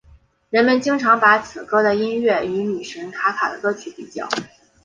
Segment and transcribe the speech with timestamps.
[0.49, 4.27] 人们经常把此歌的音乐与女神卡卡的歌曲比较。